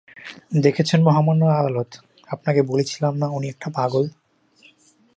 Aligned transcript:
দেখেছেন 0.61 0.99
মহামান্য 1.03 1.41
আদালত, 1.51 1.89
আপনাকে 2.29 2.61
বলেছিলাম 2.61 3.13
না 3.17 3.27
উনি 3.27 3.47
একটা 3.49 3.67
পাগল। 3.75 4.03